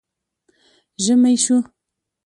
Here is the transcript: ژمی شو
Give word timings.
ژمی 1.03 1.35
شو 1.43 1.57